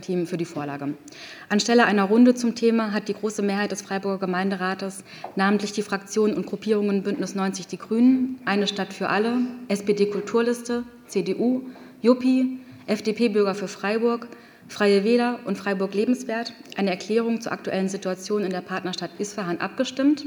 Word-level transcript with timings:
Team 0.00 0.26
für 0.26 0.36
die 0.36 0.44
Vorlage. 0.44 0.94
Anstelle 1.48 1.84
einer 1.84 2.04
Runde 2.04 2.34
zum 2.34 2.54
Thema 2.54 2.92
hat 2.92 3.08
die 3.08 3.14
große 3.14 3.42
Mehrheit 3.42 3.72
des 3.72 3.82
Freiburger 3.82 4.26
Gemeinderates, 4.26 5.04
namentlich 5.36 5.72
die 5.72 5.82
Fraktionen 5.82 6.36
und 6.36 6.46
Gruppierungen 6.46 7.02
Bündnis 7.02 7.34
90 7.34 7.66
Die 7.66 7.78
Grünen, 7.78 8.40
Eine 8.44 8.66
Stadt 8.66 8.92
für 8.92 9.08
alle, 9.08 9.38
SPD 9.68 10.06
Kulturliste, 10.06 10.84
CDU, 11.06 11.62
Juppie, 12.00 12.60
FDP 12.86 13.28
Bürger 13.28 13.54
für 13.54 13.68
Freiburg, 13.68 14.28
Freie 14.68 15.04
Wähler 15.04 15.40
und 15.44 15.58
Freiburg 15.58 15.94
Lebenswert 15.94 16.54
eine 16.76 16.90
Erklärung 16.90 17.40
zur 17.40 17.52
aktuellen 17.52 17.88
Situation 17.88 18.42
in 18.42 18.50
der 18.50 18.62
Partnerstadt 18.62 19.10
Isfahan 19.18 19.58
abgestimmt. 19.58 20.24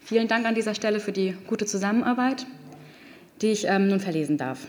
Vielen 0.00 0.28
Dank 0.28 0.46
an 0.46 0.54
dieser 0.54 0.74
Stelle 0.74 1.00
für 1.00 1.12
die 1.12 1.34
gute 1.46 1.66
Zusammenarbeit, 1.66 2.46
die 3.40 3.48
ich 3.48 3.66
ähm, 3.66 3.88
nun 3.88 4.00
verlesen 4.00 4.36
darf. 4.36 4.66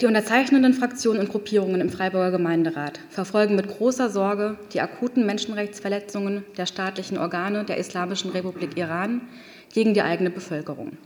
Die 0.00 0.06
unterzeichnenden 0.06 0.74
Fraktionen 0.74 1.18
und 1.18 1.28
Gruppierungen 1.28 1.80
im 1.80 1.90
Freiburger 1.90 2.30
Gemeinderat 2.30 3.00
verfolgen 3.10 3.56
mit 3.56 3.66
großer 3.66 4.10
Sorge 4.10 4.56
die 4.72 4.80
akuten 4.80 5.26
Menschenrechtsverletzungen 5.26 6.44
der 6.56 6.66
staatlichen 6.66 7.18
Organe 7.18 7.64
der 7.64 7.78
Islamischen 7.78 8.30
Republik 8.30 8.76
Iran 8.76 9.22
gegen 9.74 9.94
die 9.94 10.02
eigene 10.02 10.30
Bevölkerung. 10.30 10.98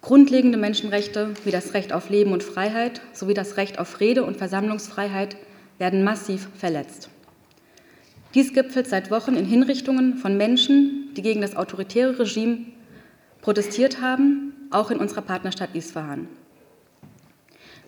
Grundlegende 0.00 0.56
Menschenrechte 0.56 1.34
wie 1.44 1.50
das 1.50 1.74
Recht 1.74 1.92
auf 1.92 2.08
Leben 2.08 2.32
und 2.32 2.42
Freiheit 2.42 3.02
sowie 3.12 3.34
das 3.34 3.58
Recht 3.58 3.78
auf 3.78 4.00
Rede- 4.00 4.24
und 4.24 4.38
Versammlungsfreiheit 4.38 5.36
werden 5.76 6.02
massiv 6.02 6.48
verletzt. 6.56 7.10
Dies 8.32 8.54
gipfelt 8.54 8.86
seit 8.86 9.10
Wochen 9.10 9.34
in 9.34 9.44
Hinrichtungen 9.44 10.16
von 10.16 10.38
Menschen, 10.38 11.10
die 11.18 11.22
gegen 11.22 11.42
das 11.42 11.54
autoritäre 11.54 12.18
Regime 12.18 12.60
protestiert 13.42 14.00
haben, 14.00 14.54
auch 14.70 14.90
in 14.90 14.96
unserer 14.96 15.20
Partnerstadt 15.20 15.74
Isfahan. 15.74 16.28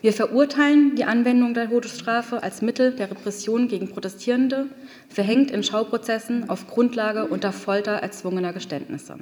Wir 0.03 0.11
verurteilen 0.11 0.97
die 0.97 1.05
Anwendung 1.05 1.53
der 1.53 1.69
Todesstrafe 1.69 2.43
als 2.43 2.61
Mittel 2.61 2.91
der 2.91 3.09
Repression 3.09 3.69
gegen 3.69 3.87
Protestierende, 3.87 4.67
verhängt 5.07 5.49
in 5.49 5.63
Schauprozessen 5.63 6.49
auf 6.49 6.67
Grundlage 6.67 7.25
unter 7.25 7.53
Folter 7.53 7.93
erzwungener 7.93 8.51
Geständnisse. 8.51 9.15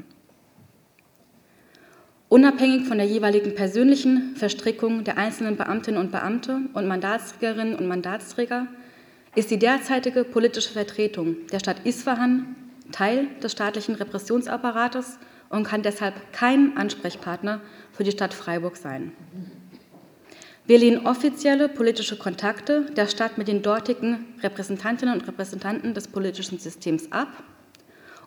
Unabhängig 2.30 2.88
von 2.88 2.97
der 2.97 3.06
jeweiligen 3.06 3.53
persönlichen 3.53 4.36
Verstrickung 4.36 5.03
der 5.03 5.19
einzelnen 5.19 5.56
Beamtinnen 5.56 6.02
und 6.02 6.11
Beamte 6.11 6.61
und 6.73 6.88
Mandatsträgerinnen 6.88 7.75
und 7.75 7.88
Mandatsträger 7.88 8.66
ist 9.36 9.52
die 9.52 9.59
derzeitige 9.59 10.23
politische 10.23 10.73
Vertretung 10.73 11.36
der 11.52 11.59
Stadt 11.59 11.86
Isfahan 11.86 12.56
Teil 12.91 13.28
des 13.44 13.52
staatlichen 13.52 13.94
Repressionsapparates 13.94 15.19
und 15.50 15.63
kann 15.63 15.84
deshalb 15.84 16.16
kein 16.34 16.75
Ansprechpartner 16.75 17.61
für 17.91 18.03
die 18.03 18.11
Stadt 18.11 18.34
Freiburg 18.34 18.78
sein. 18.78 19.11
Wir 20.67 20.78
lehnen 20.78 21.08
offizielle 21.08 21.67
politische 21.67 22.17
Kontakte 22.17 22.86
der 22.95 23.08
Stadt 23.08 23.38
mit 23.38 23.48
den 23.48 23.64
dortigen 23.64 24.26
Repräsentantinnen 24.44 25.20
und 25.20 25.28
Repräsentanten 25.28 25.94
des 25.94 26.08
politischen 26.08 26.59
Systems 26.59 27.12
ab 27.12 27.44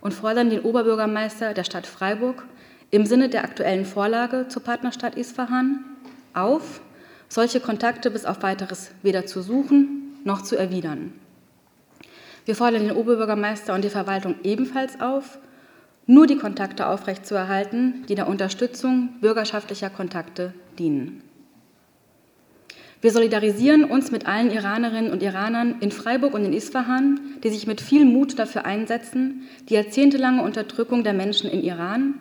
und 0.01 0.13
fordern 0.13 0.51
den 0.51 0.61
Oberbürgermeister 0.61 1.55
der 1.55 1.65
Stadt 1.65 1.87
Freiburg 1.87 2.45
im 2.91 3.07
Sinne 3.07 3.29
der 3.29 3.45
aktuellen 3.45 3.85
Vorlage 3.85 4.49
zur 4.49 4.63
Partnerstadt 4.63 5.17
Isfahan 5.17 5.85
auf, 6.35 6.81
solche 7.29 7.61
Kontakte 7.61 8.11
bis 8.11 8.25
auf 8.25 8.43
weiteres 8.43 8.91
weder 9.03 9.27
zu 9.27 9.41
suchen 9.41 10.19
noch 10.25 10.43
zu 10.43 10.57
erwidern. 10.57 11.13
Wir 12.45 12.57
fordern 12.57 12.89
den 12.89 12.97
Oberbürgermeister 12.97 13.75
und 13.75 13.85
die 13.85 13.91
Verwaltung 13.91 14.35
ebenfalls 14.43 15.01
auf, 15.01 15.39
nur 16.07 16.27
die 16.27 16.37
Kontakte 16.37 16.89
aufrechtzuerhalten, 16.89 18.05
die 18.09 18.15
der 18.15 18.29
Unterstützung 18.29 19.21
bürgerschaftlicher 19.21 19.89
Kontakte 19.89 20.53
dienen. 20.79 21.23
Wir 23.05 23.11
solidarisieren 23.11 23.85
uns 23.85 24.11
mit 24.11 24.27
allen 24.27 24.51
Iranerinnen 24.51 25.13
und 25.13 25.23
Iranern 25.23 25.75
in 25.81 25.93
Freiburg 25.93 26.33
und 26.33 26.47
in 26.47 26.55
Isfahan, 26.55 27.21
die 27.43 27.51
sich 27.51 27.67
mit 27.67 27.83
viel 27.83 28.07
Mut 28.07 28.39
dafür 28.39 28.65
einsetzen, 28.65 29.43
die 29.69 29.75
jahrzehntelange 29.75 30.43
Unterdrückung 30.43 31.05
der 31.05 31.13
Menschen 31.13 31.51
in 31.51 31.63
Iran, 31.63 32.15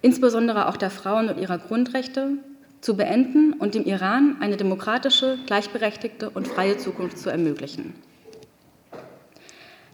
insbesondere 0.00 0.70
auch 0.70 0.78
der 0.78 0.88
Frauen 0.88 1.28
und 1.28 1.38
ihrer 1.38 1.58
Grundrechte, 1.58 2.38
zu 2.80 2.96
beenden 2.96 3.52
und 3.52 3.74
dem 3.74 3.84
Iran 3.84 4.38
eine 4.40 4.56
demokratische, 4.56 5.36
gleichberechtigte 5.44 6.30
und 6.30 6.48
freie 6.48 6.78
Zukunft 6.78 7.18
zu 7.18 7.28
ermöglichen. 7.28 7.92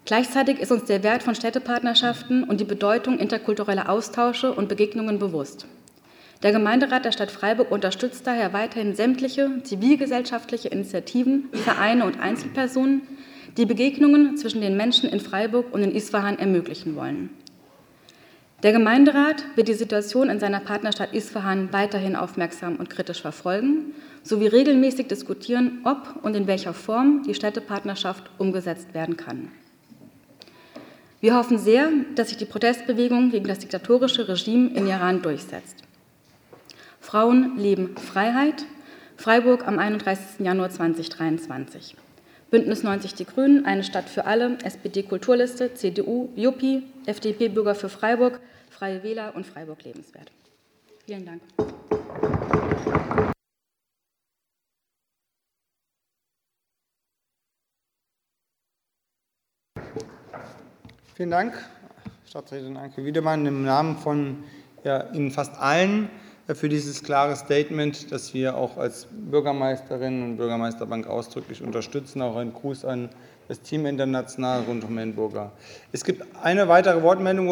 Gleichzeitig 0.05 0.61
ist 0.61 0.71
uns 0.71 0.85
der 0.85 1.03
Wert 1.03 1.25
von 1.25 1.35
Städtepartnerschaften 1.35 2.45
und 2.45 2.61
die 2.61 2.65
Bedeutung 2.65 3.19
interkultureller 3.19 3.89
Austausche 3.89 4.53
und 4.53 4.69
Begegnungen 4.69 5.19
bewusst. 5.19 5.67
Der 6.43 6.53
Gemeinderat 6.53 7.05
der 7.05 7.13
Stadt 7.13 7.31
Freiburg 7.31 7.71
unterstützt 7.71 8.27
daher 8.27 8.53
weiterhin 8.53 8.95
sämtliche 8.95 9.63
zivilgesellschaftliche 9.63 10.69
Initiativen, 10.69 11.49
Vereine 11.53 12.05
und 12.05 12.21
Einzelpersonen, 12.21 13.03
die 13.57 13.65
Begegnungen 13.65 14.37
zwischen 14.37 14.61
den 14.61 14.77
Menschen 14.77 15.09
in 15.09 15.21
Freiburg 15.21 15.73
und 15.73 15.83
in 15.83 15.95
Isfahan 15.95 16.39
ermöglichen 16.39 16.95
wollen. 16.95 17.31
Der 18.63 18.73
Gemeinderat 18.73 19.45
wird 19.55 19.69
die 19.69 19.75
Situation 19.75 20.29
in 20.29 20.41
seiner 20.41 20.61
Partnerstadt 20.61 21.15
Isfahan 21.15 21.73
weiterhin 21.73 22.17
aufmerksam 22.17 22.77
und 22.77 22.91
kritisch 22.91 23.23
verfolgen, 23.23 23.95
sowie 24.23 24.47
regelmäßig 24.47 25.09
diskutieren, 25.09 25.81
ob 25.85 26.23
und 26.23 26.35
in 26.35 26.47
welcher 26.47 26.75
Form 26.75 27.23
die 27.27 27.35
Städtepartnerschaft 27.35 28.25
umgesetzt 28.39 28.93
werden 28.93 29.17
kann. 29.17 29.53
Wir 31.21 31.35
hoffen 31.35 31.59
sehr, 31.59 31.91
dass 32.15 32.29
sich 32.29 32.39
die 32.39 32.45
Protestbewegung 32.45 33.31
gegen 33.31 33.47
das 33.47 33.59
diktatorische 33.59 34.29
Regime 34.29 34.69
in 34.75 34.87
Iran 34.87 35.23
durchsetzt. 35.23 35.86
Frauen 37.06 37.56
leben 37.56 37.97
Freiheit. 37.97 38.67
Freiburg 39.17 39.69
am 39.69 39.78
31. 39.78 40.44
Januar 40.44 40.71
2023. 40.71 41.94
Bündnis 42.50 42.83
90 42.83 43.15
Die 43.15 43.25
Grünen, 43.25 43.65
eine 43.65 43.84
Stadt 43.84 44.09
für 44.09 44.25
alle, 44.25 44.59
SPD 44.65 45.05
Kulturliste, 45.05 45.72
CDU, 45.72 46.31
Juppie, 46.34 46.83
FDP 47.06 47.49
Bürger 47.49 47.77
für 47.77 47.89
Freiburg, 47.89 48.41
Freie 48.71 49.05
Wähler 49.05 49.37
und 49.37 49.47
Freiburg 49.47 49.84
lebenswert. 49.84 50.33
Vielen 51.05 51.25
Dank. 51.25 51.43
Vielen 61.15 61.31
Dank, 61.31 61.55
Stadträtin 62.27 62.77
Anke 62.77 63.05
Wiedemann, 63.05 63.47
im 63.47 63.65
Namen 63.65 63.97
von 63.97 64.43
ja, 64.83 65.09
Ihnen 65.12 65.31
fast 65.31 65.56
allen 65.56 66.11
für 66.55 66.69
dieses 66.69 67.03
klare 67.03 67.34
Statement, 67.34 68.12
das 68.12 68.33
wir 68.33 68.57
auch 68.57 68.77
als 68.77 69.09
Bürgermeisterinnen 69.11 70.23
und 70.23 70.37
Bürgermeisterbank 70.37 71.09
ausdrücklich 71.09 71.62
unterstützen. 71.62 72.23
Auch 72.23 72.37
ein 72.37 72.53
Gruß 72.53 72.84
an 72.84 73.09
das 73.49 73.61
Team 73.61 73.87
international 73.87 74.62
rund 74.62 74.85
um 74.85 74.97
Herrn 74.97 75.15
Burger. 75.15 75.53
Es 75.93 76.05
gibt 76.05 76.25
eine 76.43 76.69
weitere 76.69 77.03
Wortmeldung. 77.03 77.45